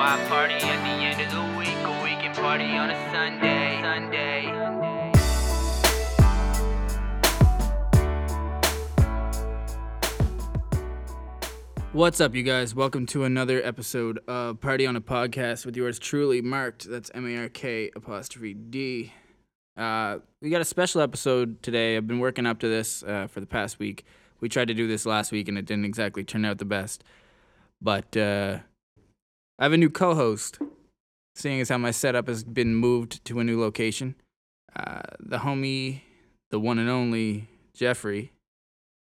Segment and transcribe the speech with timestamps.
[0.00, 3.82] why party at the end of the week, or we can party on a Sunday.
[3.82, 4.46] Sunday.
[11.92, 12.74] What's up, you guys?
[12.74, 16.88] Welcome to another episode of Party on a Podcast with yours truly, Marked.
[16.88, 19.12] That's M A R K apostrophe D.
[19.76, 21.98] Uh, we got a special episode today.
[21.98, 24.06] I've been working up to this uh, for the past week.
[24.40, 27.04] We tried to do this last week and it didn't exactly turn out the best.
[27.82, 28.60] But uh,
[29.60, 30.58] I have a new co host,
[31.34, 34.14] seeing as how my setup has been moved to a new location.
[34.74, 36.00] Uh, the homie,
[36.50, 38.32] the one and only Jeffrey,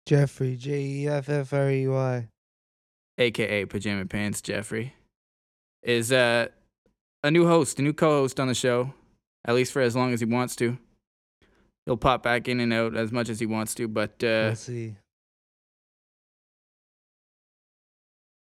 [0.06, 2.28] Jeffrey, J E F F R E Y.
[3.18, 4.94] aka Pajama Pants Jeffrey,
[5.82, 6.48] is uh,
[7.24, 8.94] a new host, a new co-host on the show,
[9.46, 10.78] at least for as long as he wants to.
[11.86, 14.62] He'll pop back in and out as much as he wants to, but uh, Let's
[14.62, 14.96] see.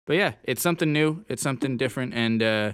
[0.06, 2.72] But yeah, it's something new, it's something different, and uh,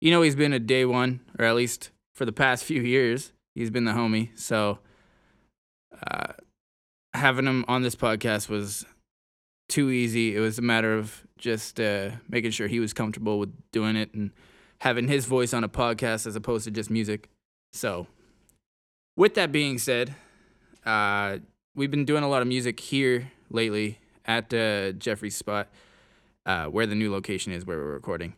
[0.00, 3.32] you know he's been a day one, or at least for the past few years,
[3.54, 4.30] he's been the homie.
[4.38, 4.78] So
[6.10, 6.32] uh,
[7.14, 8.84] having him on this podcast was
[9.68, 10.36] too easy.
[10.36, 14.12] It was a matter of just uh, making sure he was comfortable with doing it
[14.14, 14.30] and
[14.80, 17.28] having his voice on a podcast as opposed to just music.
[17.72, 18.06] So,
[19.16, 20.14] with that being said,
[20.84, 21.38] uh,
[21.74, 25.68] we've been doing a lot of music here lately at uh, Jeffrey's spot,
[26.46, 28.34] uh, where the new location is where we're recording,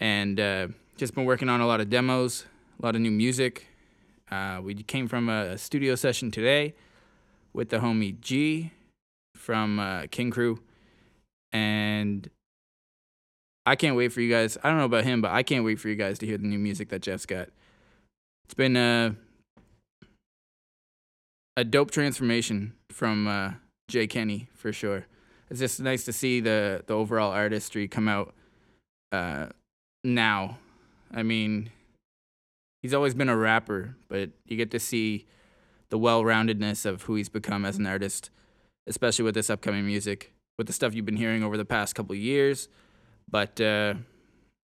[0.00, 2.44] and uh, just been working on a lot of demos,
[2.80, 3.66] a lot of new music.
[4.30, 6.74] Uh, we came from a studio session today
[7.52, 8.72] with the homie G
[9.34, 10.60] from uh, King Crew,
[11.52, 12.28] and
[13.64, 14.56] I can't wait for you guys.
[14.62, 16.46] I don't know about him, but I can't wait for you guys to hear the
[16.46, 17.48] new music that Jeff's got.
[18.44, 19.14] It's been a
[21.56, 23.52] a dope transformation from uh,
[23.88, 25.06] Jay Kenny for sure.
[25.50, 28.34] It's just nice to see the the overall artistry come out
[29.12, 29.46] uh,
[30.04, 30.58] now.
[31.12, 31.70] I mean,
[32.82, 35.26] he's always been a rapper, but you get to see
[35.90, 38.30] the well-roundedness of who he's become as an artist,
[38.86, 42.12] especially with this upcoming music, with the stuff you've been hearing over the past couple
[42.12, 42.68] of years.
[43.30, 43.94] But uh,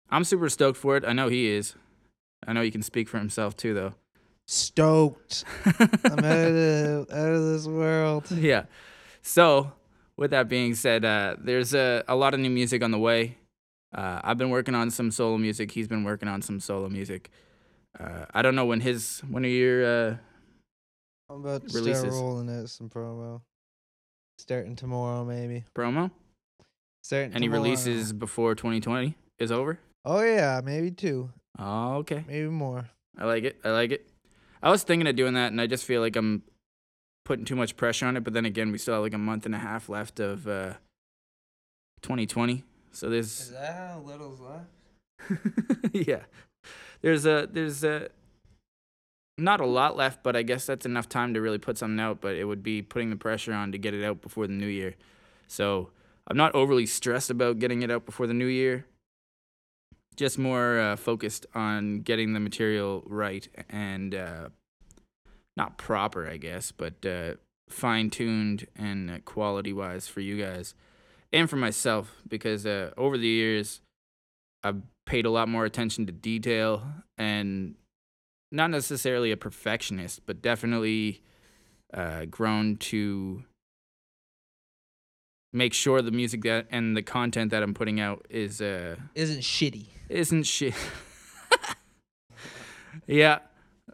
[0.10, 1.06] I'm super stoked for it.
[1.06, 1.76] I know he is.
[2.46, 3.94] I know he can speak for himself too, though.
[4.48, 5.46] Stoked.
[5.66, 8.30] I'm out of the, out of this world.
[8.32, 8.66] yeah.
[9.22, 9.72] So,
[10.18, 13.38] with that being said, uh, there's a, a lot of new music on the way.
[13.94, 15.72] Uh, I've been working on some solo music.
[15.72, 17.30] He's been working on some solo music.
[18.00, 20.16] Uh, I don't know when his when are your uh,
[21.30, 22.00] I'm about to Releases.
[22.02, 23.42] start rolling out some promo.
[24.40, 25.64] Starting tomorrow, maybe.
[25.76, 26.10] promo.
[27.04, 27.64] Starting Any tomorrow.
[27.64, 29.80] releases before 2020 is over?
[30.06, 32.24] Oh yeah, maybe two, Oh, okay.
[32.28, 32.90] maybe more.
[33.18, 33.58] I like it.
[33.64, 34.08] I like it.
[34.62, 36.42] I was thinking of doing that, and I just feel like I'm
[37.26, 38.24] putting too much pressure on it.
[38.24, 40.74] But then again, we still have like a month and a half left of uh,
[42.02, 45.48] 2020, so there's that how little's left?
[45.94, 46.22] yeah,
[47.02, 48.10] there's a there's a
[49.38, 52.22] not a lot left, but I guess that's enough time to really put something out.
[52.22, 54.68] But it would be putting the pressure on to get it out before the new
[54.68, 54.96] year.
[55.48, 55.90] So
[56.28, 58.86] I'm not overly stressed about getting it out before the new year.
[60.16, 64.50] Just more uh, focused on getting the material right and uh,
[65.56, 67.34] not proper, I guess, but uh,
[67.70, 70.74] fine tuned and uh, quality wise for you guys
[71.32, 73.82] and for myself because uh, over the years
[74.64, 76.84] I've paid a lot more attention to detail
[77.18, 77.76] and
[78.52, 81.22] not necessarily a perfectionist, but definitely
[81.94, 83.44] uh, grown to
[85.52, 89.42] make sure the music that and the content that I'm putting out is uh Isn't
[89.42, 89.86] shitty.
[90.10, 90.74] isn't shit.
[93.08, 93.40] yeah,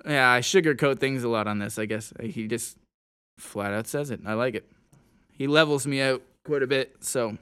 [0.05, 1.77] yeah, I sugarcoat things a lot on this.
[1.79, 2.77] I guess he just
[3.37, 4.21] flat out says it.
[4.25, 4.69] I like it.
[5.31, 6.97] He levels me out quite a bit.
[7.03, 7.37] So,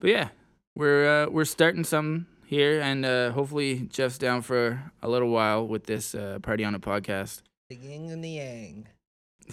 [0.00, 0.28] but yeah,
[0.76, 5.66] we're uh, we're starting some here, and uh, hopefully Jeff's down for a little while
[5.66, 7.42] with this uh, party on a podcast.
[7.70, 8.88] The yin and the yang.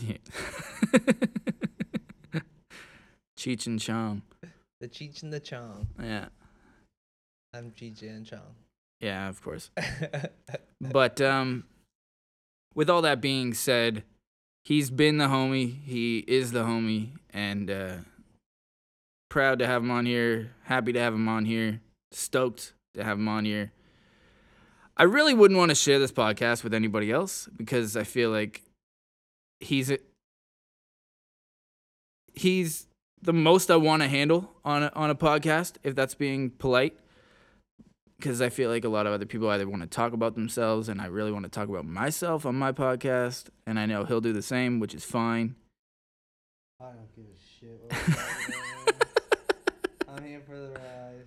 [0.01, 0.17] Yeah.
[3.37, 4.21] Cheech and Chong.
[4.79, 5.87] The Cheech and the Chong.
[6.01, 6.25] Yeah,
[7.53, 8.55] I'm Cheech and Chong.
[8.99, 9.71] yeah, of course.
[10.81, 11.63] But um,
[12.73, 14.03] with all that being said,
[14.63, 15.83] he's been the homie.
[15.83, 17.95] He is the homie, and uh,
[19.29, 20.51] proud to have him on here.
[20.63, 21.81] Happy to have him on here.
[22.11, 23.71] Stoked to have him on here.
[24.97, 28.61] I really wouldn't want to share this podcast with anybody else because I feel like
[29.59, 29.97] he's a,
[32.33, 32.87] he's
[33.21, 36.97] the most I want to handle on a, on a podcast, if that's being polite
[38.17, 40.89] because I feel like a lot of other people either want to talk about themselves,
[40.89, 44.21] and I really want to talk about myself on my podcast, and I know he'll
[44.21, 45.55] do the same, which is fine.
[46.79, 48.55] I don't give a shit.
[50.05, 51.25] What I'm here for the ride.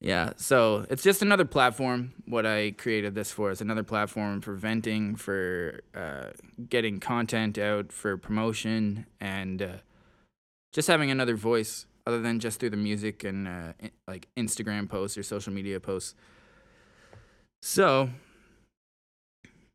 [0.00, 2.12] Yeah, so it's just another platform.
[2.26, 6.26] What I created this for is another platform for venting, for uh,
[6.68, 9.68] getting content out, for promotion, and uh,
[10.72, 14.88] just having another voice other than just through the music and uh, i- like Instagram
[14.88, 16.14] posts or social media posts.
[17.62, 18.10] So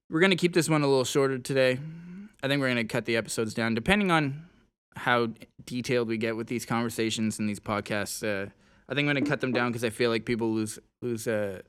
[0.09, 1.79] we're gonna keep this one a little shorter today.
[2.43, 4.45] I think we're gonna cut the episodes down depending on
[4.95, 5.29] how
[5.65, 8.23] detailed we get with these conversations and these podcasts.
[8.23, 8.49] Uh,
[8.87, 11.61] I think I'm gonna cut them down because I feel like people lose lose uh,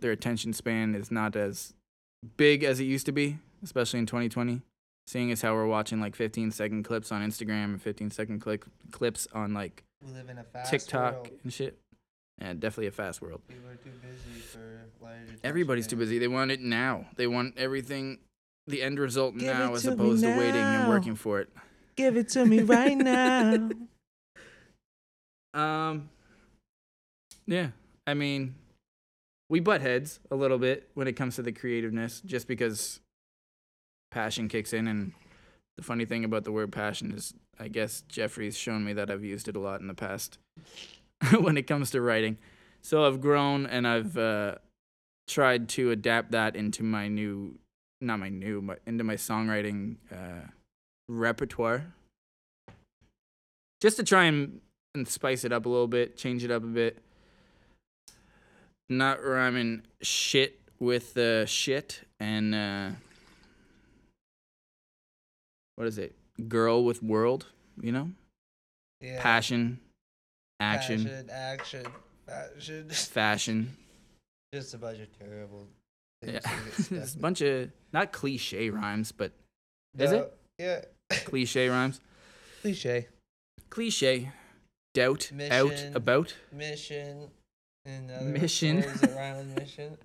[0.00, 1.74] their attention span is not as
[2.36, 4.62] big as it used to be, especially in 2020.
[5.06, 8.64] Seeing as how we're watching like 15 second clips on Instagram and 15 second click
[8.90, 11.30] clips on like We live in a fast TikTok world.
[11.42, 11.78] and shit.
[12.40, 13.40] Yeah, definitely a fast world.
[13.48, 16.18] People are too busy for lighter attention Everybody's too busy.
[16.18, 17.06] They want it now.
[17.16, 18.18] They want everything,
[18.68, 21.48] the end result Give now, as to me opposed to waiting and working for it.
[21.96, 23.70] Give it to me right now.
[25.54, 26.10] Um.
[27.46, 27.68] Yeah,
[28.06, 28.54] I mean,
[29.48, 33.00] we butt heads a little bit when it comes to the creativeness, just because
[34.10, 34.86] passion kicks in.
[34.86, 35.12] And
[35.78, 39.24] the funny thing about the word passion is, I guess Jeffrey's shown me that I've
[39.24, 40.38] used it a lot in the past
[41.40, 42.38] when it comes to writing.
[42.82, 44.56] So I've grown and I've uh,
[45.26, 47.58] tried to adapt that into my new,
[48.00, 50.46] not my new, but into my songwriting uh,
[51.08, 51.92] repertoire.
[53.80, 54.60] Just to try and
[54.94, 56.98] and spice it up a little bit, change it up a bit.
[58.88, 62.90] Not rhyming shit with uh, shit and uh,
[65.76, 66.17] what is it?
[66.46, 67.46] Girl with world,
[67.80, 68.10] you know?
[69.00, 69.20] Yeah.
[69.20, 69.80] Passion,
[70.60, 71.86] action, Passion, action,
[72.26, 72.88] fashion.
[72.90, 73.76] fashion.
[74.52, 75.66] Just a bunch of terrible.
[76.24, 76.40] Yeah.
[76.40, 79.32] things stuck it's a bunch of not cliche rhymes, but
[79.96, 80.32] is it?
[80.58, 80.80] Yeah.
[81.10, 82.00] cliche rhymes.
[82.62, 83.08] Cliche.
[83.70, 84.32] Cliche.
[84.94, 85.30] Doubt.
[85.50, 85.86] Out.
[85.94, 86.34] About.
[86.52, 87.28] Mission.
[87.84, 88.76] And Mission.
[88.82, 89.96] words that rhyme with mission.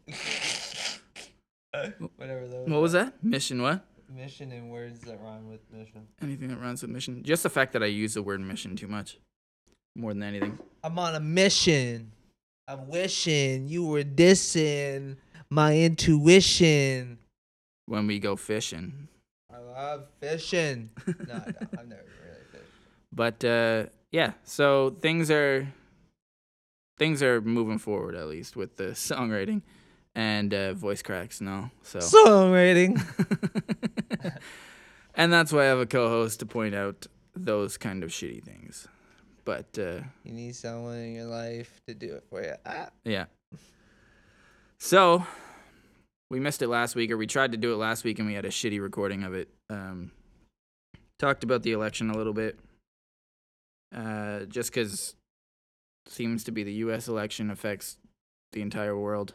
[2.17, 2.69] Whatever those.
[2.69, 3.23] What was that?
[3.23, 3.83] Mission what?
[4.09, 6.07] Mission and words that rhyme with mission.
[6.21, 7.23] Anything that rhymes with mission.
[7.23, 9.17] Just the fact that I use the word mission too much.
[9.95, 10.57] More than anything.
[10.83, 12.11] I'm on a mission.
[12.67, 15.17] I'm wishing you were dissing
[15.49, 17.19] my intuition.
[17.85, 19.07] When we go fishing.
[19.53, 20.89] I love fishing.
[21.05, 21.57] no, I don't.
[21.77, 22.63] I've never really fished.
[23.11, 25.67] But uh, yeah, so things are
[26.97, 29.61] things are moving forward at least with the songwriting
[30.15, 31.41] and uh, voice cracks.
[31.41, 33.01] No, so Songwriting.
[35.15, 38.87] and that's why I have a co-host to point out those kind of shitty things.
[39.45, 42.53] But uh, You need someone in your life to do it for you.
[42.65, 42.89] Ah.
[43.03, 43.25] yeah,
[44.79, 45.25] so
[46.29, 48.33] we missed it last week, or we tried to do it last week, and we
[48.33, 49.47] had a shitty recording of it.
[49.69, 50.11] Um,
[51.19, 52.59] talked about the election a little bit,
[53.95, 55.15] uh, just because
[56.07, 57.07] seems to be the U.S.
[57.07, 57.97] election affects
[58.51, 59.33] the entire world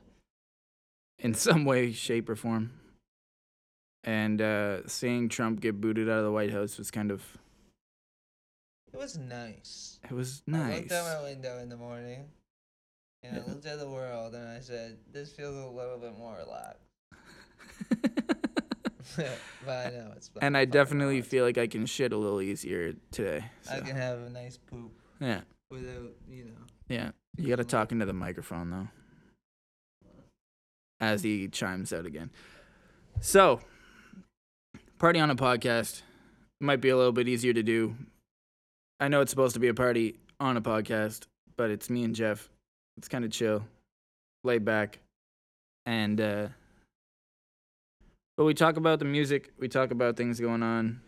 [1.18, 2.72] in some way, shape, or form.
[4.04, 7.22] And uh, seeing Trump get booted out of the White House was kind of
[8.92, 9.98] It was nice.
[10.04, 10.72] it was nice.
[10.72, 12.26] I looked out my window in the morning
[13.22, 16.36] and I looked at the world and I said, this feels a little bit more
[16.38, 16.84] relaxed.
[19.66, 21.30] but I know it's and I definitely relaxed.
[21.30, 23.44] feel like I can shit a little easier today.
[23.70, 25.40] I can have a nice poop Yeah,
[25.70, 26.64] without, you know.
[26.88, 27.10] yeah.
[27.36, 28.88] You gotta talk into the microphone though.
[31.00, 32.30] As he chimes out again.
[33.20, 33.60] So,
[34.98, 36.02] party on a podcast
[36.60, 37.94] might be a little bit easier to do.
[39.00, 41.26] I know it's supposed to be a party on a podcast,
[41.56, 42.48] but it's me and Jeff.
[42.96, 43.64] It's kind of chill,
[44.42, 44.98] laid back,
[45.86, 46.48] and uh,
[48.36, 49.52] but we talk about the music.
[49.58, 51.00] We talk about things going on.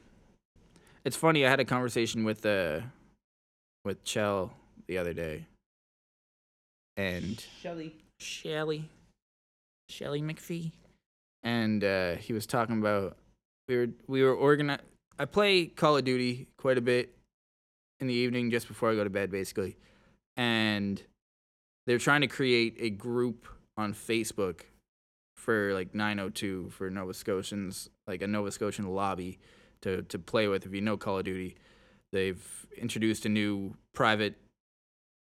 [1.04, 1.44] It's funny.
[1.46, 2.80] I had a conversation with uh,
[3.84, 4.52] with Chell
[4.86, 5.46] the other day,
[6.96, 7.94] and Shelly.
[8.20, 8.88] Shelly,
[9.90, 10.72] Shelly McPhee,
[11.42, 13.16] and uh, he was talking about
[13.68, 14.82] we were we were organized.
[15.18, 17.14] I play Call of Duty quite a bit
[18.00, 19.76] in the evening just before I go to bed, basically,
[20.36, 21.02] and
[21.86, 24.62] they're trying to create a group on Facebook
[25.36, 29.38] for like 902 for Nova Scotians, like a Nova Scotian lobby
[29.82, 30.66] to to play with.
[30.66, 31.56] If you know Call of Duty,
[32.12, 32.42] they've
[32.76, 34.36] introduced a new private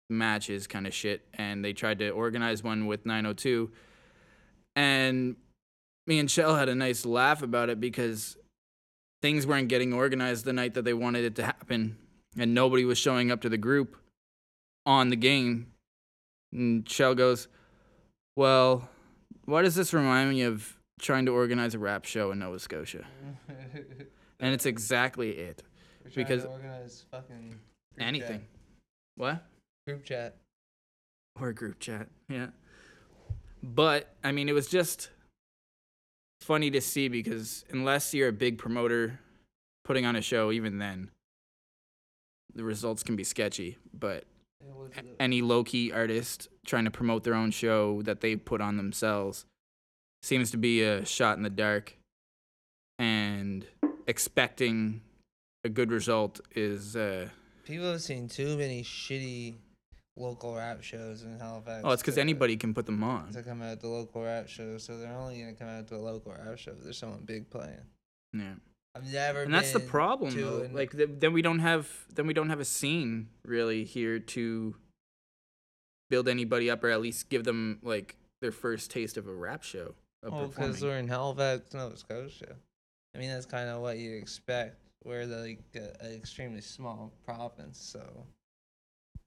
[0.09, 3.71] matches kind of shit and they tried to organize one with 902
[4.77, 5.35] and
[6.07, 8.37] me and Shell had a nice laugh about it because
[9.23, 11.97] things weren't getting organized the night that they wanted it to happen
[12.39, 13.97] and nobody was showing up to the group
[14.85, 15.67] on the game
[16.53, 17.49] and Shell goes
[18.37, 18.89] well
[19.47, 23.05] why does this remind me of trying to organize a rap show in Nova Scotia
[24.39, 25.63] and it's exactly it
[26.15, 27.59] because- organize fucking
[27.99, 28.49] anything Chat.
[29.17, 29.45] what
[29.89, 30.37] Group chat.
[31.41, 32.09] or group chat.
[32.29, 32.49] Yeah.
[33.67, 35.11] But I mean, it was just
[36.41, 39.19] funny to see because unless you're a big promoter
[39.85, 41.11] putting on a show, even then,
[42.55, 43.77] the results can be sketchy.
[43.93, 44.25] But
[45.19, 49.45] any low key artist trying to promote their own show that they put on themselves
[50.23, 51.97] seems to be a shot in the dark.
[53.01, 53.67] And
[54.07, 55.01] expecting
[55.65, 57.31] a good result is, uh,
[57.65, 59.57] People have seen too many shitty
[60.17, 61.83] local rap shows in Halifax.
[61.85, 63.33] oh, it's because anybody can put them on.
[63.33, 65.99] to come out to local rap shows, so they're only gonna come out to a
[65.99, 67.81] local rap show if there's someone big playing.
[68.33, 68.55] Yeah.
[68.95, 69.43] I've never.
[69.43, 70.63] and that's the problem though.
[70.63, 74.19] an- like th- then we don't have then we don't have a scene really here
[74.19, 74.75] to
[76.09, 79.63] build anybody up or at least give them like their first taste of a rap
[79.63, 82.57] show Well, because we're in Halifax, Nova Scotia.
[83.15, 84.77] I mean, that's kind of what you expect.
[85.05, 88.25] We're the, like a- an extremely small province, so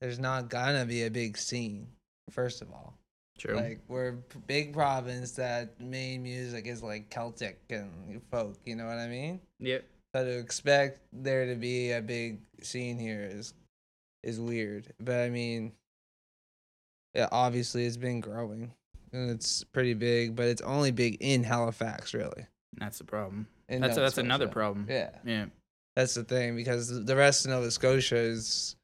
[0.02, 1.88] there's not gonna be a big scene.
[2.30, 2.94] First of all,
[3.38, 3.56] True.
[3.56, 8.58] like we're a p- big province that main music is like Celtic and folk.
[8.66, 9.42] You know what I mean?
[9.60, 9.84] Yep.
[10.16, 13.54] So to expect there to be a big scene here is
[14.24, 14.94] is weird.
[15.00, 15.72] But I mean,
[17.14, 18.72] yeah, obviously it's been growing
[19.12, 22.46] and it's pretty big, but it's only big in Halifax, really.
[22.78, 23.48] That's the problem.
[23.68, 24.86] In That's Nova that's another problem.
[24.90, 25.46] Yeah, Yeah.
[25.96, 28.76] that's the thing because the rest of Nova Scotia is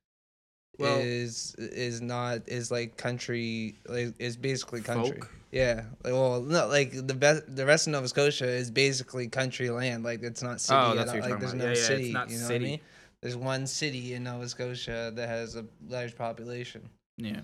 [0.80, 5.20] Well- is is not is like country like is basically country.
[5.20, 5.32] Folk.
[5.52, 9.70] Yeah, like well, no, like the best the rest of Nova Scotia is basically country
[9.70, 10.04] land.
[10.04, 10.78] Like it's not city.
[10.78, 11.64] Oh, that's what you're like there's about.
[11.66, 12.12] no Yeah, yeah, it's city.
[12.12, 12.80] not you know what I mean?
[13.22, 16.90] There's one city in Nova Scotia that has a large population.
[17.18, 17.42] Yeah.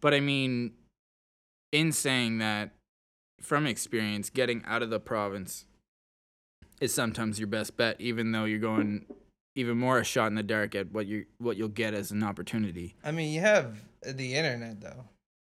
[0.00, 0.72] But I mean,
[1.72, 2.70] in saying that,
[3.40, 5.64] from experience, getting out of the province
[6.80, 9.06] is sometimes your best bet, even though you're going
[9.56, 12.22] even more a shot in the dark at what you what you'll get as an
[12.22, 12.94] opportunity.
[13.02, 15.04] I mean, you have the internet though.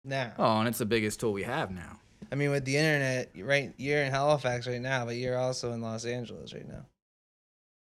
[0.05, 1.99] Now, Oh, and it's the biggest tool we have now.
[2.31, 3.73] I mean, with the internet, right?
[3.77, 6.85] You're in Halifax right now, but you're also in Los Angeles right now.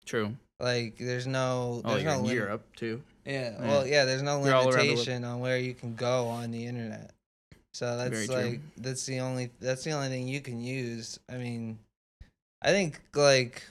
[0.06, 0.36] True.
[0.60, 3.02] Like, there's no, Oh, there's you're no in lim- Europe too.
[3.26, 3.68] Yeah, Yeah.
[3.68, 7.12] well, yeah, there's no You're limitation on where you can go on the internet.
[7.74, 8.36] So that's Very true.
[8.36, 11.20] like that's the only that's the only thing you can use.
[11.30, 11.78] I mean,
[12.62, 13.64] I think like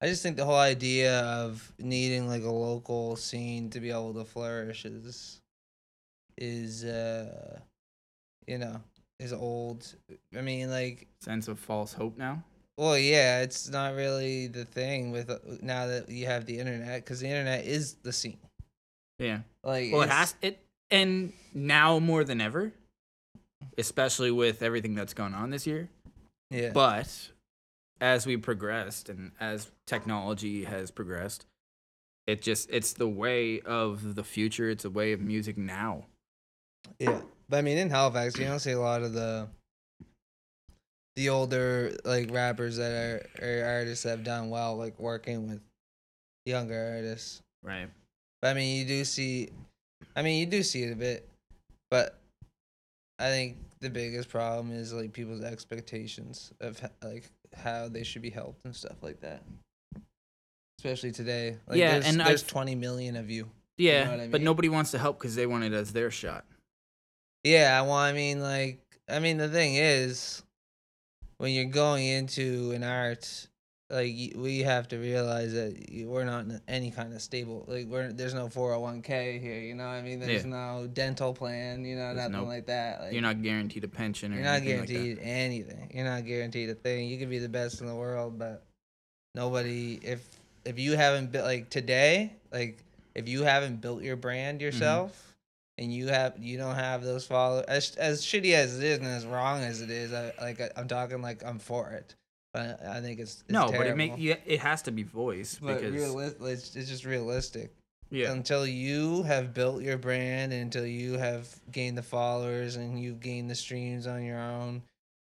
[0.00, 4.14] I just think the whole idea of needing like a local scene to be able
[4.14, 5.40] to flourish is
[6.38, 7.58] is uh
[8.46, 8.80] you know,
[9.18, 9.92] is old.
[10.36, 12.44] I mean, like Sense of false hope now.
[12.78, 17.04] well, yeah, it's not really the thing with uh, now that you have the internet
[17.04, 18.38] because the internet is the scene.
[19.18, 19.40] Yeah.
[19.64, 20.60] Like, Well, it has it,
[20.90, 22.72] and now more than ever,
[23.78, 25.88] especially with everything that's gone on this year.
[26.50, 27.30] Yeah, But
[28.00, 31.46] as we progressed and as technology has progressed,
[32.26, 34.68] it just it's the way of the future.
[34.68, 36.06] It's a way of music now.
[36.98, 37.20] yeah.
[37.48, 39.48] But I mean, in Halifax, you don't see a lot of the
[41.14, 45.60] the older like rappers that are, are artists that have done well, like working with
[46.44, 47.40] younger artists.
[47.62, 47.88] Right.
[48.42, 49.50] But I mean, you do see,
[50.14, 51.28] I mean, you do see it a bit,
[51.90, 52.18] but
[53.18, 57.30] I think the biggest problem is like people's expectations of like
[57.62, 59.42] how they should be helped and stuff like that.
[60.78, 63.50] Especially today, like, Yeah, there's, and there's I've- 20 million of you.
[63.78, 66.10] Yeah, know what I but nobody wants to help because they want it as their
[66.10, 66.44] shot.
[67.44, 70.42] Yeah, well, I mean, like, I mean, the thing is,
[71.38, 73.48] when you're going into an art,
[73.88, 75.76] like, we have to realize that
[76.06, 79.84] we're not in any kind of stable, like, we're there's no 401k here, you know
[79.84, 80.18] what I mean?
[80.20, 80.50] There's Yeah.
[80.50, 83.00] no dental plan, you know, There's nothing no- like that.
[83.00, 84.92] Like, You're not guaranteed a pension or you're not anything like that.
[84.94, 85.90] guaranteed anything.
[85.94, 87.08] You're not guaranteed a thing.
[87.08, 88.64] You could be the best in the world, but
[89.34, 90.26] nobody, if
[90.64, 92.82] if you haven't built, like, today, like,
[93.14, 94.64] if you haven't built your brand Mm-hmm.
[94.66, 95.36] yourself
[95.78, 99.06] and you have you don't have those followers as as shitty as it is and
[99.06, 102.14] as wrong as it is I, like I, i'm talking like i'm for it
[102.56, 103.96] but i think it's, it's no, but it terrible.
[103.96, 107.72] make you, it has to be voiced but because reali- it's, it's just realistic
[108.08, 113.00] yeah, until you have built your brand and until you have gained the followers and
[113.00, 114.82] you've gained the streams on your own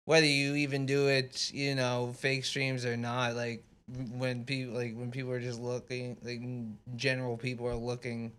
[0.06, 3.64] whether you even do it you know fake streams or not like
[4.14, 6.42] when people like when people are just looking like
[6.98, 8.32] general people are looking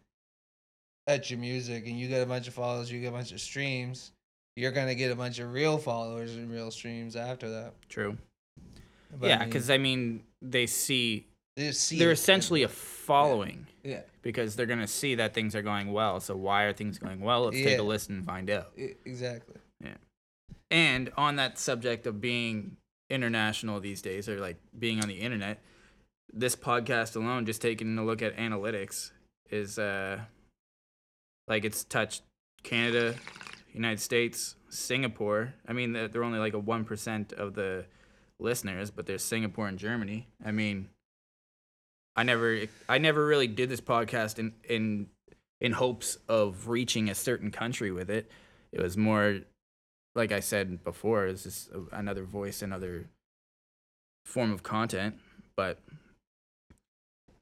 [1.07, 3.41] at your music and you get a bunch of followers you get a bunch of
[3.41, 4.13] streams
[4.57, 8.17] you're gonna get a bunch of real followers and real streams after that true.
[9.19, 11.27] But yeah, because I mean, they see
[11.57, 12.15] they see they're it.
[12.15, 16.21] essentially a following yeah because they're gonna see that things are going well.
[16.21, 17.45] So why are things going well?
[17.45, 18.73] Let's take a listen and find out.
[19.05, 19.95] exactly Yeah.
[20.71, 22.77] And on that subject of being
[23.09, 25.61] international these days, or like being on the internet,
[26.33, 29.11] this podcast alone, just taking a look at analytics,
[29.51, 30.21] is uh
[31.49, 32.23] Like it's touched
[32.63, 33.17] Canada,
[33.73, 35.55] United States, Singapore.
[35.67, 37.87] I mean, they're they're only like a one percent of the
[38.41, 40.29] listeners, but there's Singapore and Germany.
[40.45, 40.89] I mean,
[42.17, 45.07] I never, I never really did this podcast in in
[45.61, 48.31] in hopes of reaching a certain country with it.
[48.73, 49.41] It was more,
[50.15, 53.07] like I said before, it's just another voice, another
[54.25, 55.17] form of content.
[55.57, 55.79] But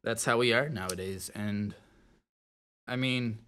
[0.03, 1.75] that's how we are nowadays, and
[2.87, 3.39] I mean,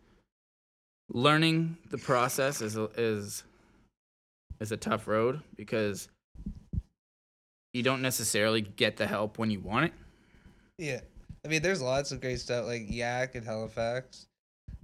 [1.08, 3.44] learning the process is is
[4.60, 6.08] is a tough road because
[7.72, 9.92] you don't necessarily get the help when you want it.
[10.78, 11.00] Yeah.
[11.44, 14.26] I mean, there's lots of great stuff like Yak and Halifax.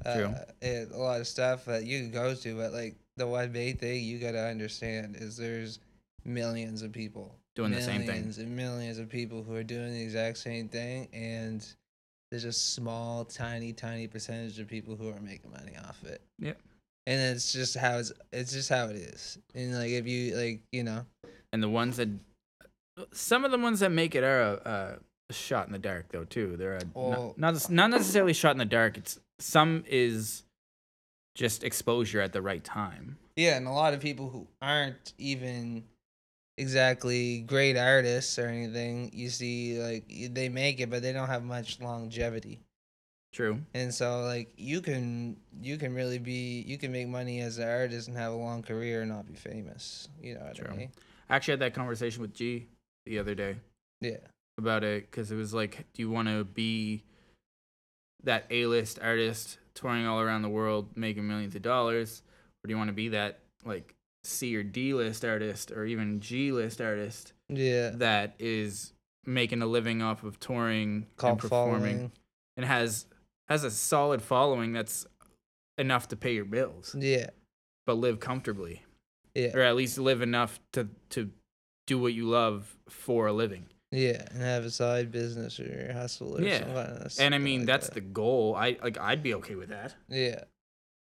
[0.05, 0.25] True.
[0.27, 3.51] Uh, and a lot of stuff that you can go to, but like the one
[3.53, 5.81] main thing you gotta understand is there's
[6.25, 8.07] millions of people Doing the same thing.
[8.09, 11.67] millions and millions of people who are doing the exact same thing, and
[12.31, 16.21] there's a small, tiny, tiny percentage of people who are making money off it.
[16.41, 16.59] Yep.
[17.07, 19.39] And it's just how it's it's just how it is.
[19.55, 21.07] And like if you like you know
[21.53, 22.09] and the ones that
[23.13, 24.99] some of the ones that make it are a,
[25.31, 28.53] a shot in the dark though too they're a, Well- not, not not necessarily shot
[28.53, 30.45] in the dark it's some is
[31.35, 35.85] just exposure at the right time Yeah, and a lot of people who aren't even
[36.57, 41.45] exactly great artists or anything, you see like they make it, but they don't have
[41.45, 42.61] much longevity.
[43.33, 47.59] true And so like you can you can really be you can make money as
[47.59, 50.09] an artist and have a long career and not be famous.
[50.23, 50.69] You know what True.
[50.73, 50.91] I mean?
[51.29, 52.67] i actually had that conversation with g
[53.07, 53.57] the other day
[54.01, 54.19] Yeah.
[54.59, 57.05] about it because it was like do you want to be
[58.25, 62.23] that a-list artist touring all around the world making millions of dollars
[62.65, 63.95] or do you want to be that like
[64.25, 67.91] c or d list artist or even g list artist Yeah.
[67.95, 68.93] that is
[69.25, 72.13] making a living off of touring Cult and performing following.
[72.57, 73.07] and has
[73.49, 75.07] has a solid following that's
[75.79, 77.31] enough to pay your bills Yeah.
[77.87, 78.83] but live comfortably
[79.35, 79.55] Yeah.
[79.55, 81.31] or at least live enough to to
[81.87, 84.25] do what you love for a living Yeah.
[84.33, 86.59] And have a side business or hustle or Yeah.
[86.61, 86.75] something.
[87.03, 87.95] like- and i mean like that's that.
[87.95, 90.45] the goal i like i'd be okay with that Yeah.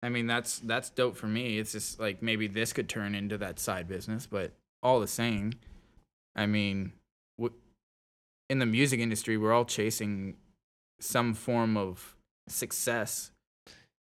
[0.02, 3.38] i mean that's that's dope for me it's just like maybe this could turn into
[3.38, 5.54] that side business but all the same
[6.36, 6.94] i mean
[7.38, 7.56] w-
[8.50, 10.36] in the music industry we're all chasing
[11.00, 12.16] some form of
[12.48, 13.32] success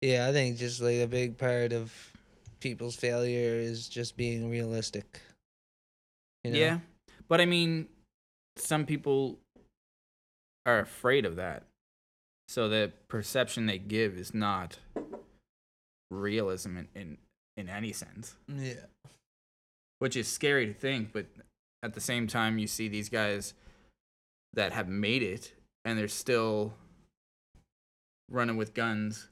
[0.00, 1.92] Yeah, I think just like a big part of
[2.60, 5.20] people's failure is just being realistic.
[6.44, 6.58] You know?
[6.58, 6.78] Yeah.
[7.28, 7.88] But I mean,
[8.56, 9.38] some people
[10.66, 11.64] are afraid of that.
[12.48, 14.78] So the perception they give is not
[16.10, 17.18] realism in, in,
[17.56, 18.74] in any sense, Yeah.
[19.98, 21.12] which is scary to think.
[21.12, 21.26] But
[21.82, 23.54] at the same time, you see these guys
[24.52, 25.52] that have made it
[25.84, 26.74] and they're still
[28.30, 29.28] running with guns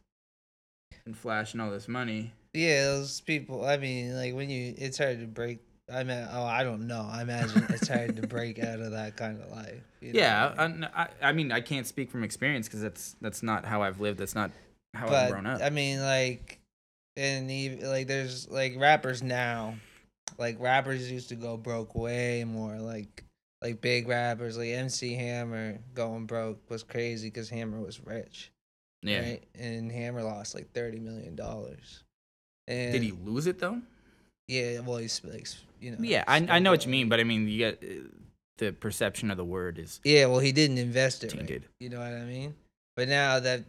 [1.06, 2.32] and flashing all this money.
[2.54, 3.64] Yeah, those people.
[3.64, 5.60] I mean, like when you, it's hard to break.
[5.90, 7.08] I mean, oh, I don't know.
[7.10, 9.82] I imagine it's hard to break out of that kind of life.
[10.00, 10.88] you know yeah, I mean?
[10.94, 14.18] I, I, mean, I can't speak from experience because that's that's not how I've lived.
[14.18, 14.52] That's not
[14.94, 15.60] how I've grown up.
[15.60, 16.60] I mean, like,
[17.16, 19.74] and even like, there's like rappers now.
[20.38, 22.78] Like rappers used to go broke way more.
[22.78, 23.24] Like,
[23.60, 28.52] like big rappers like MC Hammer going broke was crazy because Hammer was rich.
[29.02, 29.20] yeah.
[29.20, 29.44] Right?
[29.58, 32.04] And Hammer lost like thirty million dollars.
[32.68, 33.80] And Did he lose it though?
[34.52, 35.48] Yeah, well, he's like,
[35.80, 35.96] you know.
[36.00, 38.08] Yeah, I I know what you mean, but I mean, you get uh,
[38.58, 41.32] the perception of the word is Yeah, well, he didn't invest it.
[41.32, 41.38] Right.
[41.40, 41.64] tainted.
[41.80, 42.54] You know what I mean?
[42.94, 43.64] But now that,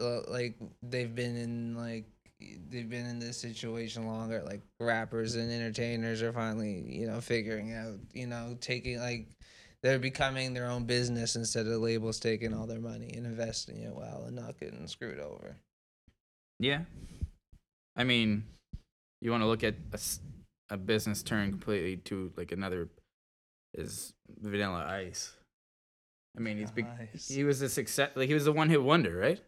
[0.00, 2.04] uh, like, they've been in like
[2.70, 4.40] they've been in this situation longer.
[4.46, 9.26] Like rappers and entertainers are finally, you know, figuring out, you know, taking like
[9.82, 13.94] they're becoming their own business instead of labels taking all their money and investing it
[13.94, 15.56] well and not getting screwed over.
[16.60, 16.82] Yeah.
[17.96, 18.44] I mean,
[19.20, 19.74] you want to look at
[20.70, 22.88] a business turn completely to like another
[23.74, 25.32] is Vanilla Ice.
[26.36, 26.70] I mean, he's.
[26.76, 27.28] Nice.
[27.28, 28.10] He was a success.
[28.14, 29.40] Like he was a one hit wonder, right?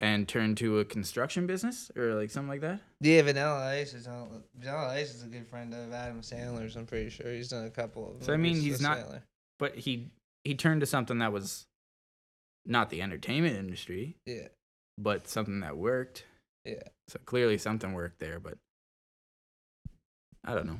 [0.00, 2.80] And turned to a construction business or like something like that.
[3.00, 6.76] Yeah, Vanilla Ice is on, Vanilla Ice is a good friend of Adam Sandler's.
[6.76, 8.22] I'm pretty sure he's done a couple of.
[8.22, 9.22] So, I mean, he's not- Sandler.
[9.58, 10.10] But he
[10.44, 11.64] he turned to something that was
[12.66, 14.48] not the entertainment industry, Yeah,
[14.98, 16.24] but something that worked.
[16.66, 16.82] yeah.
[17.08, 18.58] So clearly something worked there, but
[20.46, 20.78] I don't know.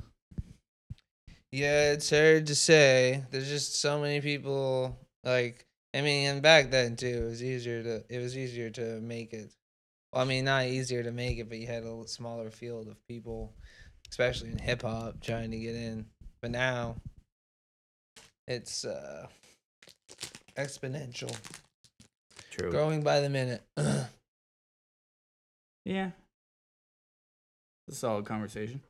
[1.52, 3.24] Yeah, it's hard to say.
[3.30, 4.96] There's just so many people.
[5.24, 8.04] Like, I mean, and back then too, it was easier to.
[8.08, 9.52] It was easier to make it.
[10.12, 12.96] Well, I mean, not easier to make it, but you had a smaller field of
[13.08, 13.52] people,
[14.10, 16.06] especially in hip hop, trying to get in.
[16.40, 16.96] But now,
[18.46, 19.26] it's uh
[20.56, 21.34] exponential,
[22.50, 22.70] True.
[22.70, 23.62] growing by the minute.
[25.86, 26.10] Yeah.
[27.86, 28.80] It's a solid conversation.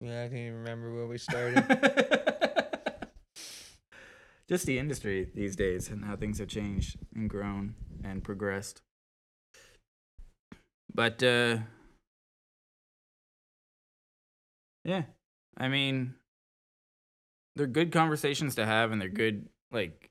[0.00, 1.64] Yeah, I can't even remember where we started.
[4.48, 8.82] Just the industry these days and how things have changed and grown and progressed.
[10.94, 11.58] But uh
[14.84, 15.02] yeah,
[15.56, 16.14] I mean
[17.56, 20.10] they're good conversations to have and they're good like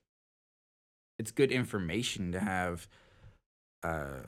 [1.18, 2.88] it's good information to have
[3.82, 4.18] uh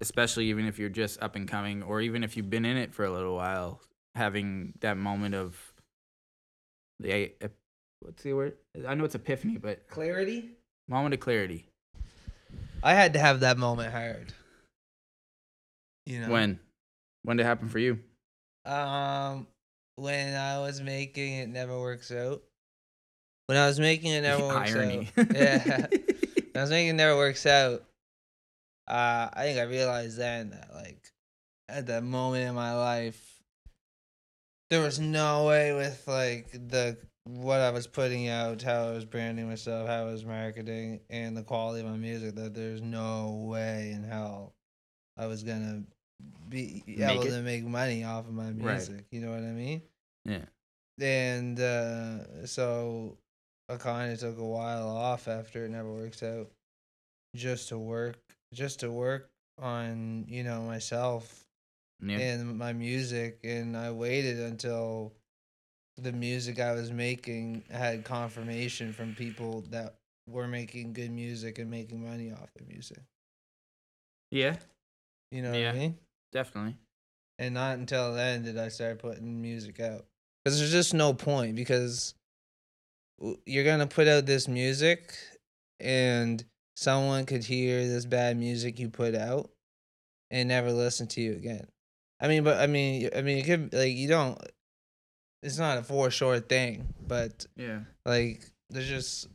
[0.00, 2.94] especially even if you're just up and coming or even if you've been in it
[2.94, 3.80] for a little while
[4.14, 5.56] having that moment of
[6.98, 7.52] the ep-
[8.00, 8.54] what's the word
[8.88, 10.50] i know it's epiphany but Clarity.
[10.88, 11.66] moment of clarity
[12.82, 14.32] I had to have that moment hard.
[16.06, 16.58] You know when
[17.24, 17.98] when did it happen for you
[18.64, 19.46] Um,
[19.96, 22.42] when I was making it never works out.
[23.46, 25.26] When I was making it never works irony out.
[25.34, 25.86] Yeah.
[25.90, 27.84] when I was making it never works out.
[28.88, 31.12] Uh, I think I realized then that like
[31.68, 33.39] at that moment in my life,
[34.70, 39.04] there was no way with like the what I was putting out, how I was
[39.04, 43.46] branding myself, how I was marketing, and the quality of my music that there's no
[43.50, 44.54] way in hell
[45.16, 45.84] I was gonna
[46.48, 47.30] be Make able it?
[47.30, 48.54] to make money off of my Right.
[48.54, 49.04] music.
[49.10, 49.82] You know what I mean?
[50.24, 50.44] yeah
[51.00, 53.16] And uh, so
[53.68, 56.50] I kind of took a while off after it never works out,
[57.34, 58.18] just to work,
[58.52, 61.46] just to work on you know myself
[62.02, 63.40] yeah and my music.
[63.44, 65.12] And I waited until
[65.96, 71.70] the music I was making had confirmation from people that were making good music and
[71.70, 73.02] making money off the music.
[74.30, 74.56] yeah
[75.30, 75.70] You know what Yeah.
[75.70, 75.98] I mean?
[76.32, 76.76] definitely
[77.40, 80.04] and not until then did I start putting music out.
[80.44, 82.14] Because there's just no point because
[83.46, 85.14] you're gonna put out this music,
[85.80, 86.44] and
[86.76, 89.50] someone could hear this bad music you put out,
[90.30, 91.66] and never listen to you again.
[92.20, 94.38] I mean, but I mean, I mean, it could like you don't.
[95.42, 99.28] It's not a for sure thing, but yeah like there's just.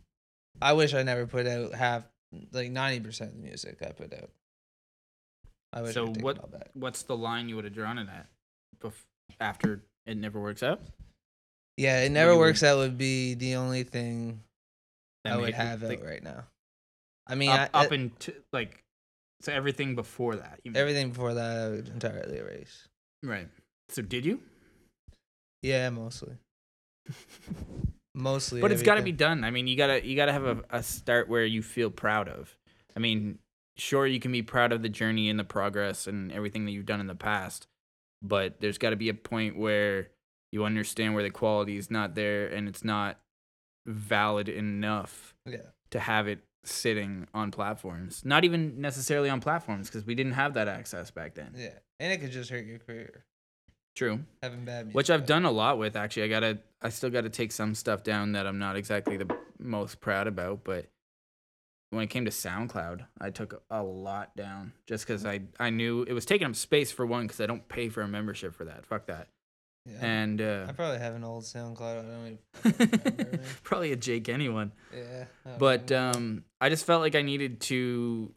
[0.62, 2.06] I wish I never put out half
[2.52, 4.30] like ninety percent of the music I put out.
[5.74, 5.94] I wish.
[5.94, 8.28] So it what what's the line you would have drawn in at
[8.82, 9.04] bef-
[9.40, 10.82] after it never works out
[11.78, 14.42] Yeah, it never works out would be the only thing
[15.24, 16.44] That I would have like, out right now.
[17.28, 18.84] I mean, up, I, up into like
[19.46, 22.88] so everything before that everything before that I would entirely erase.
[23.24, 23.48] right
[23.90, 24.40] so did you
[25.62, 26.38] Yeah, mostly.
[28.18, 28.62] Mostly.
[28.62, 30.82] but it's got to be done i mean you gotta you gotta have a, a
[30.82, 32.56] start where you feel proud of
[32.96, 33.40] i mean
[33.76, 36.86] sure you can be proud of the journey and the progress and everything that you've
[36.86, 37.68] done in the past
[38.22, 40.08] but there's got to be a point where
[40.54, 43.20] you understand where the quality is not there and it's not
[43.86, 45.58] valid enough Yeah.
[45.92, 50.54] to have it sitting on platforms not even necessarily on platforms because we didn't have
[50.56, 51.70] that access back then Yeah.
[52.00, 53.24] And it could just hurt your career.
[53.96, 54.96] true Having bad music.
[54.96, 56.24] which I've done a lot with actually.
[56.24, 59.28] I gotta, I still gotta take some stuff down that I'm not exactly the
[59.60, 60.64] most proud about.
[60.66, 60.88] But
[61.92, 66.04] when it came to SoundCloud, I took a lot down just because I, I knew
[66.04, 68.66] it was taking up space for one because I don't pay for a membership for
[68.66, 68.86] that.
[68.86, 69.30] Fuck that.
[69.86, 70.06] Yeah.
[70.06, 72.00] And uh, I probably have an old SoundCloud.
[72.00, 73.40] I don't even remember.
[73.64, 74.72] probably a Jake anyone.
[74.96, 75.26] Yeah.
[75.46, 78.34] I But um, I just felt like I needed to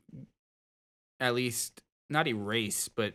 [1.21, 1.81] at least
[2.11, 3.15] not erase, but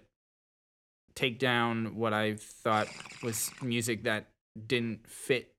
[1.15, 2.87] take down what I thought
[3.21, 4.27] was music that
[4.67, 5.53] didn't fit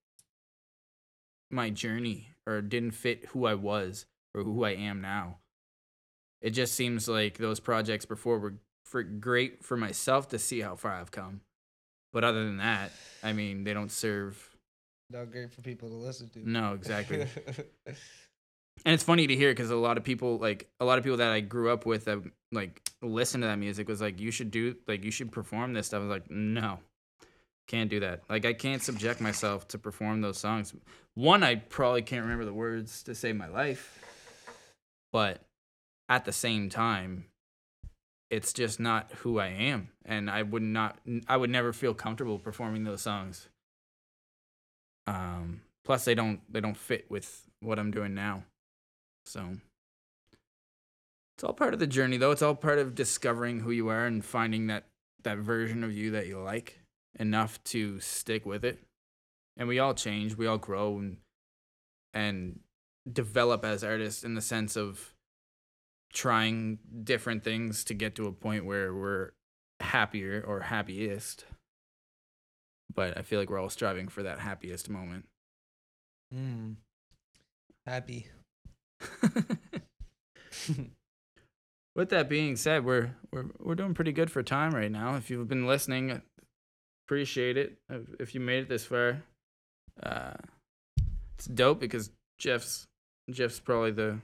[1.50, 5.38] my journey or didn't fit who I was or who I am now.
[6.42, 10.76] It just seems like those projects before were for great for myself to see how
[10.76, 11.40] far I've come.
[12.14, 12.92] But other than that,
[13.24, 14.38] I mean, they don't serve.
[15.10, 16.48] not great for people to listen to.
[16.48, 17.26] No, exactly.
[18.84, 21.18] and it's funny to hear because a lot of people like a lot of people
[21.18, 24.50] that i grew up with that like listen to that music was like you should
[24.50, 26.78] do like you should perform this stuff i was like no
[27.68, 30.74] can't do that like i can't subject myself to perform those songs
[31.14, 34.02] one i probably can't remember the words to save my life
[35.12, 35.40] but
[36.08, 37.26] at the same time
[38.34, 42.38] it's just not who i am and i would not i would never feel comfortable
[42.38, 43.48] performing those songs
[45.06, 48.42] um plus they don't they don't fit with what i'm doing now
[49.26, 49.52] so
[51.36, 52.30] it's all part of the journey though.
[52.30, 54.84] It's all part of discovering who you are and finding that
[55.24, 56.80] that version of you that you like
[57.18, 58.78] enough to stick with it.
[59.56, 61.16] And we all change, we all grow and
[62.12, 62.60] and
[63.10, 65.13] develop as artists in the sense of
[66.14, 69.32] trying different things to get to a point where we're
[69.80, 71.44] happier or happiest.
[72.94, 75.26] But I feel like we're all striving for that happiest moment.
[76.32, 76.76] Mm.
[77.86, 78.28] Happy.
[81.96, 85.16] with that being said, we're we're we're doing pretty good for time right now.
[85.16, 86.22] If you've been listening,
[87.06, 87.78] appreciate it.
[87.90, 89.22] If- If you made it this far,
[90.02, 90.34] uh,
[91.36, 92.86] it's dope because Jeff's
[93.30, 94.18] Jeff's probably the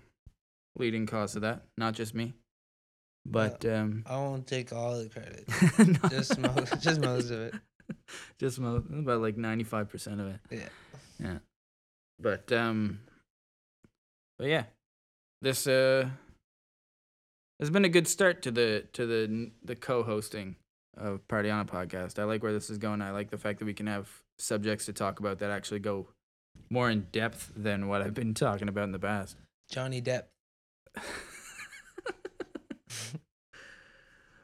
[0.77, 2.35] leading cause of that, not just me.
[3.27, 5.45] But um, I won't take all the credit.
[5.79, 6.09] no.
[6.09, 7.55] Just most, just most of it.
[8.39, 10.41] just mo- about like ninety five percent of it.
[10.51, 10.69] Yeah.
[11.19, 11.39] Yeah.
[12.19, 13.01] But um
[14.39, 14.65] but yeah.
[15.43, 16.09] This uh
[17.61, 20.57] has been a good start to the to the the co-hosting
[20.97, 22.19] of Party on a podcast.
[22.19, 23.03] I like where this is going.
[23.03, 26.09] I like the fact that we can have subjects to talk about that actually go
[26.71, 29.37] more in depth than what I've been talking about in the past.
[29.71, 30.25] Johnny Depp.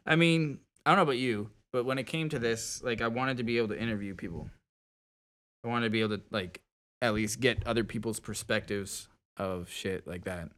[0.06, 3.08] I mean, I don't know about you, but when it came to this, like I
[3.08, 4.48] wanted to be able to interview people.
[5.64, 6.60] I wanted to be able to like
[7.02, 10.50] at least get other people's perspectives of shit like that.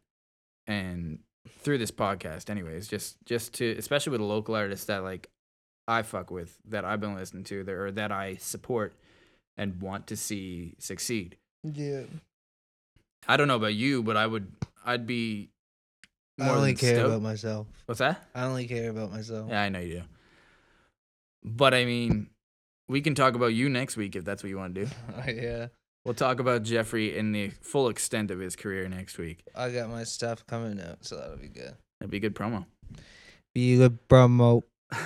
[0.67, 5.29] And through this podcast anyways, just just to especially with a local artist that like
[5.87, 8.93] I fuck with that I've been listening to that or that I support
[9.57, 11.37] and want to see succeed.
[11.63, 12.03] Yeah.
[13.27, 14.51] I don't know about you, but I would
[14.85, 15.49] I'd be
[16.39, 17.67] I only care about myself.
[17.85, 18.27] What's that?
[18.33, 19.49] I only care about myself.
[19.49, 20.03] Yeah, I know you do.
[21.43, 22.29] But I mean,
[22.87, 24.91] we can talk about you next week if that's what you want to do.
[25.31, 25.67] yeah.
[26.05, 29.43] We'll talk about Jeffrey in the full extent of his career next week.
[29.55, 31.75] I got my stuff coming out, so that'll be good.
[31.99, 32.65] That'd be good promo.
[33.53, 34.63] Be a good promo.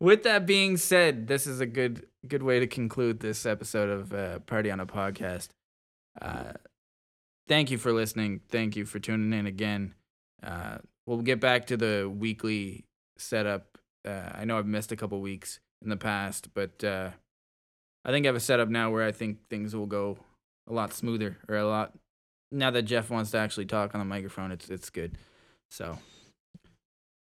[0.00, 4.12] With that being said, this is a good good way to conclude this episode of
[4.12, 5.48] uh, Party on a Podcast.
[6.20, 6.52] Uh,
[7.48, 8.40] thank you for listening.
[8.48, 9.94] Thank you for tuning in again.
[10.42, 12.84] Uh, we'll get back to the weekly
[13.18, 13.78] setup.
[14.06, 17.10] Uh, I know I've missed a couple weeks in the past, but uh,
[18.04, 20.18] I think I have a setup now where I think things will go
[20.68, 21.92] a lot smoother or a lot.
[22.52, 25.18] Now that Jeff wants to actually talk on the microphone, it's it's good.
[25.70, 25.98] So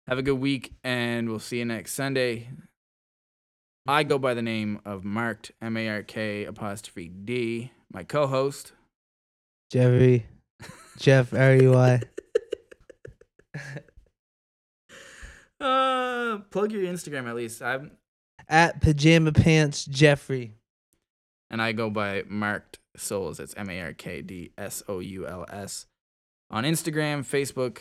[0.06, 2.48] have a good week, and we'll see you next Sunday.
[3.86, 7.72] I go by the name of Marked, M A R K apostrophe D.
[7.92, 8.72] My co host.
[9.70, 10.26] Jeffrey.
[10.98, 12.00] Jeff R E Y.
[15.60, 17.60] Uh, plug your Instagram at least.
[17.60, 17.92] I'm,
[18.48, 20.54] At Pajama Pants Jeffrey.
[21.50, 23.38] and I go by Marked Souls.
[23.38, 25.86] It's M A R K D S O U L S.
[26.50, 27.78] On Instagram, Facebook,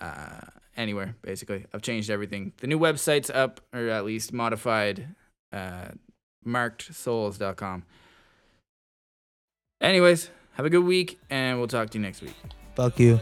[0.00, 0.40] uh,
[0.76, 1.64] anywhere, basically.
[1.72, 2.52] I've changed everything.
[2.60, 5.14] The new website's up, or at least modified,
[5.52, 5.90] uh,
[6.46, 7.84] markedsouls.com.
[9.80, 12.34] Anyways, have a good week, and we'll talk to you next week.
[12.74, 13.20] Fuck you.